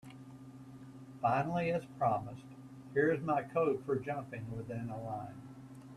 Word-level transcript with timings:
Finally, 1.21 1.71
as 1.71 1.85
promised, 1.99 2.47
here 2.91 3.11
is 3.11 3.21
my 3.21 3.43
code 3.43 3.85
for 3.85 3.97
jumping 3.99 4.49
within 4.51 4.89
a 4.89 4.99
line. 4.99 5.39